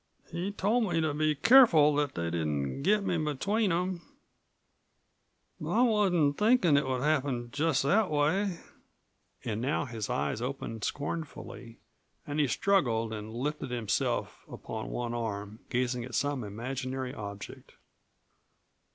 [0.31, 4.01] "He told me to be careful that they didn't get me between them.
[5.59, 8.57] But I wasn't thinkin' it would happen just that way."
[9.45, 11.77] And now his eyes opened scornfully
[12.25, 17.73] and he struggled and lifted himself upon one arm, gazing at some imaginary object.